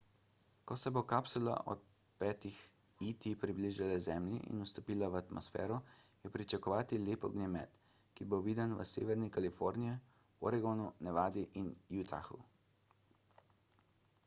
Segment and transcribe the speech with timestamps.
[0.69, 1.79] ko se bo kapsula ob
[2.21, 2.59] 5-ih
[3.09, 5.77] et približala zemlji in vstopila v atmosfero
[6.23, 7.77] je pričakovati lep ognjemet
[8.15, 9.95] ki bo viden v severni kaliforniji
[10.51, 11.69] oregonu nevadi in
[12.05, 12.41] utahu